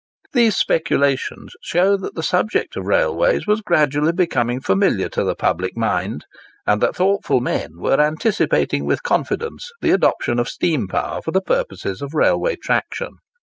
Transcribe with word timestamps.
These 0.33 0.57
speculations 0.57 1.51
show 1.61 1.95
that 1.95 2.15
the 2.15 2.23
subject 2.23 2.75
of 2.75 2.85
railways 2.87 3.45
was 3.45 3.61
gradually 3.61 4.11
becoming 4.13 4.59
familiar 4.59 5.09
to 5.09 5.23
the 5.23 5.35
public 5.35 5.77
mind, 5.77 6.25
and 6.65 6.81
that 6.81 6.95
thoughtful 6.95 7.39
men 7.39 7.73
were 7.77 8.01
anticipating 8.01 8.85
with 8.87 9.03
confidence 9.03 9.69
the 9.79 9.91
adoption 9.91 10.39
of 10.39 10.49
steam 10.49 10.87
power 10.87 11.21
for 11.21 11.29
the 11.29 11.39
purposes 11.39 12.01
of 12.01 12.15
railway 12.15 12.55
traction. 12.55 13.17